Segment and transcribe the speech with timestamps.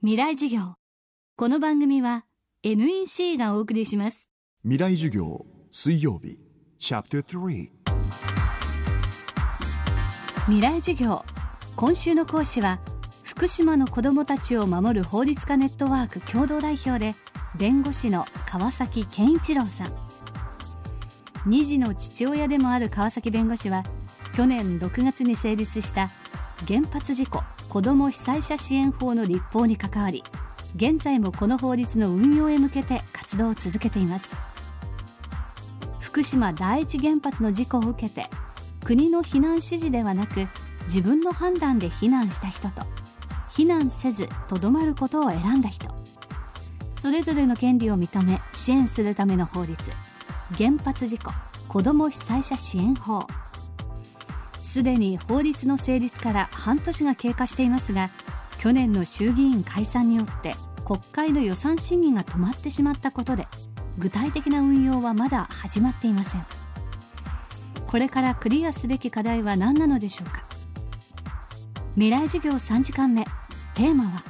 [0.00, 0.74] 未来授業。
[1.36, 2.24] この番組は
[2.62, 4.28] NEC がお送りします。
[4.62, 6.38] 未来授業水曜日。
[6.78, 7.68] チャプター3
[10.44, 11.24] 未来授業。
[11.74, 12.78] 今週の講師は
[13.24, 17.16] 福島の子どもたちを守る法律家ネットワーク共同代表で
[17.58, 19.88] 弁護士の川崎健一郎さん。
[21.48, 23.82] 2児の父親でもある川崎弁護士は
[24.36, 26.12] 去年6月に成立した
[26.68, 30.24] 原発事故子ども被災者支援法の立法に関わり
[30.74, 34.36] 現在もこの法律の運用へ向けて活動を続けています。
[36.00, 38.28] 福島第一原発の事故を受けて
[38.84, 40.46] 国の避難指示ではなく
[40.84, 42.82] 自分の判断で避難した人と
[43.50, 45.86] 避難せずとどまることを選んだ人。
[47.00, 49.92] それぞれの権利を認め支援するための法律
[50.56, 51.30] 原発事故
[51.68, 53.26] 子ども被災者支援法。
[54.78, 58.10] すでに法律の成立から半年が経過していますが
[58.60, 60.54] 去年の衆議院解散によって
[60.84, 63.48] 国会の予算審議が止まってしまったことで
[63.98, 66.46] 具体的な運用はまだ始まっていません。
[67.88, 70.44] これからクリアすべき課題は何なのでしょうか。
[71.94, 73.24] 未来授業3時間目。
[73.74, 74.24] テーマは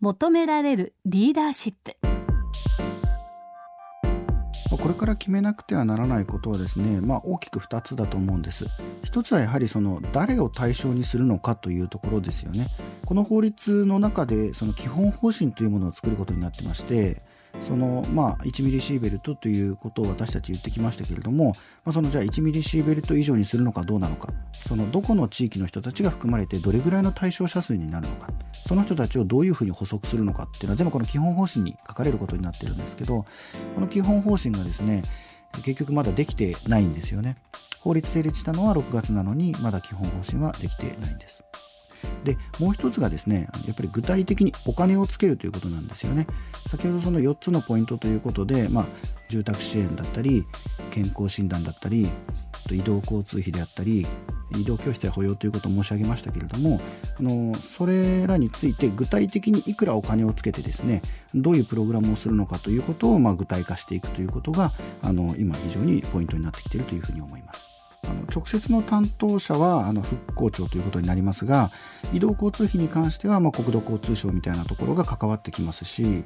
[0.00, 2.13] 求められるリーダーシップ。
[4.78, 8.66] これから決めなくてはならないことはですね、まあ、大きく2つだと思うんです。
[9.04, 12.68] 1つはやはりその誰を対象にするのかというところですよね。
[13.04, 17.22] この法律の中でその基本方針というものを作ることになってまして、
[17.66, 24.32] そのまあ、1ミリシーベルトということを私たち言ってきましたけれども、まあ、そのじゃあ1ミリシーベルト以上にするのかどうなのか
[24.68, 28.28] そのどこの地域の人たちが含まれてどれぐらいの対象者数になるのか
[28.66, 33.24] その人たちをどういうふうに補足するのかっていうのは全部この基本方針に書かれることになってるんですけど
[33.74, 35.02] この基本方針がですね
[35.62, 37.36] 結局まだできてないんですよね。
[37.80, 41.44] 法律成立したのは6月なのにまだ基本方針はできてないんです。
[42.24, 46.26] でもう一つがですねやっぱり具体的にお金をつけるということなんですよね
[46.68, 48.86] 先ほどその4つのポイントということで、まあ、
[49.28, 50.44] 住宅支援だったり
[50.90, 52.08] 健康診断だったり
[52.70, 54.06] 移動交通費であったり
[54.56, 56.80] 移動教室や保養ということを申し上げましたけれども
[57.18, 61.02] あのそれらについて具体的にいくらお金をつけてですね
[61.34, 67.73] どういうプログラムをするのかということを、まあ、具体化していくということがあの今非常にポイントになってきているというふうに思います。
[68.08, 71.70] あの直接の担当者はあの復興庁ということになりますが
[72.12, 76.24] 移動交通費に関しては、まあ、国土交通省みたいなところが関わってきますし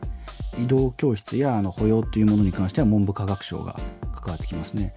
[0.59, 3.79] 移動教室やあの保養というものに関しては文部科学省が
[4.15, 4.95] 関わってきますね。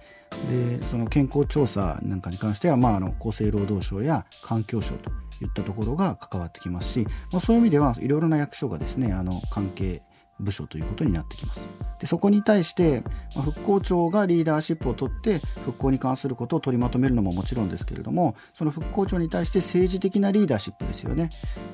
[0.50, 5.10] でその健康調査なんかに関しては、まあ、あの厚生労働省や環境省と
[5.42, 10.02] いったところが関わってきますし、まあ、そういう意味ではいろいろな役所がですねあの関係
[10.40, 11.68] 部署ということになってきます。
[12.00, 13.04] でそこに対して、
[13.36, 21.30] ま、復興庁がリーダーシップを取って復興に関することを取りまとめるのももちろんですけれどもその復興庁に対して政治的なリーダーシップですよね。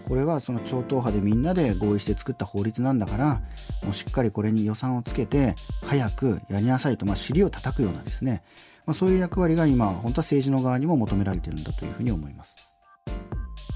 [0.06, 3.42] これはその超党派でみんなで合意して作った法律なんだから
[3.82, 8.42] もうしっかりこれに予算をつけて早くやりなさいと、まあ、尻を叩くようなですね、
[8.84, 12.56] まあ、そういう役割が今本当は政治の側にも求められているんだというふうに思います。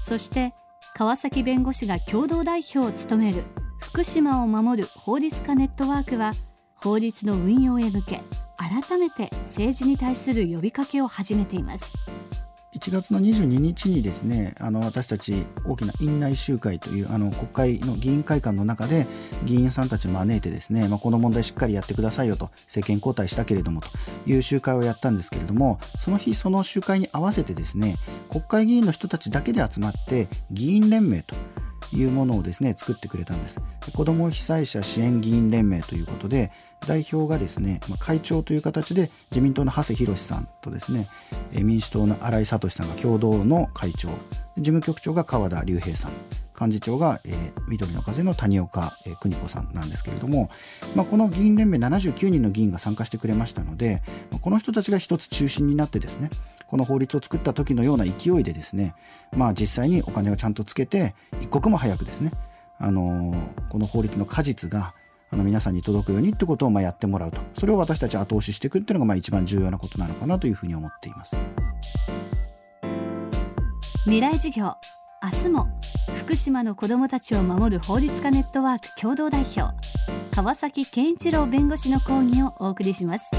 [0.05, 0.53] そして
[0.95, 3.43] 川崎弁護士が共同代表を務める
[3.83, 6.31] 福島を守る法律家ネットワークは
[6.75, 8.21] 法律の運用へ向け
[8.57, 11.93] 改めて政治に対する呼びかけを始めています。
[12.75, 19.05] 1月の22日にですねあの私たち大きな院内集会というあの国会の議員会館の中で
[19.45, 23.87] 議員さんたち招いてですね、まあ、この問題しっかりやってくださいよと政権交代したけれどもと
[24.25, 27.97] いう集会をやったんですけれどもその日その集会に合わせてですね
[28.29, 31.35] 国会議員の人たちだけで集まって議員連盟と
[31.93, 33.59] いうものをですね作ってくれたんです。
[33.95, 36.51] 子ども被災者支援議員連盟ということで
[36.87, 41.09] 代表がですね会長という形で自民党の長谷博さんとですね
[41.51, 44.09] 民主党の新井聡さんが共同の会長。
[44.55, 46.11] 事務局長が川田隆平さん。
[46.59, 50.49] 幹事長が、えー、緑の風の谷岡、えー、邦子さんなんですけれども、
[50.95, 56.29] まあ、この議員連盟79人の議員が参加してくれましたので、まあ、この人たちが一つ中心になってですね
[56.73, 58.95] この法律を作った時のような勢いでですね、
[59.31, 62.31] まあ、実際にお金をちゃんとつけて一刻も早くですね、
[62.79, 64.95] あのー、この法律の果実が
[65.29, 71.37] あの皆さんに届くようにってことをまあやってもらうとそれを私たち後押ししていくっていうのがまあ一番重要なことなのかなというふうに思っています
[74.05, 74.73] 未来授業
[75.21, 75.67] 明日も
[76.15, 79.75] 福島の子どもたちを守る法律家ネットワーク共同代表
[80.31, 83.29] 川崎健一郎弁護士の講義をお送りします。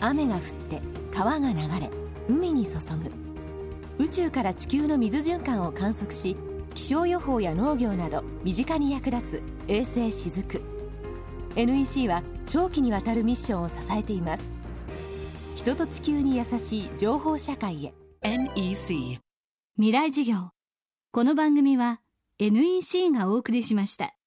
[0.00, 0.80] 雨が降って
[1.12, 1.90] 川が流れ
[2.28, 4.04] 海に注ぐ。
[4.04, 6.36] 宇宙から地球の水循環を観測し
[6.74, 10.62] 気象予報や農業など身近に役立つ衛星しずく。
[11.56, 14.54] NEC は長期にわたるミッションを支えています。
[15.56, 17.94] 人と地球に優しい情報社会へ。
[18.22, 19.18] NEC
[19.76, 20.50] 未来事業。
[21.10, 22.00] この番組は
[22.38, 24.17] NEC がお送りしました